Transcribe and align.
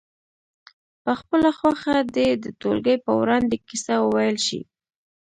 په 1.03 1.11
خپله 1.19 1.49
خوښه 1.57 1.95
دې 2.15 2.29
د 2.43 2.45
ټولګي 2.61 2.97
په 3.05 3.11
وړاندې 3.21 3.55
کیسه 3.67 3.95
وویل 4.01 4.37
شي. 4.47 4.61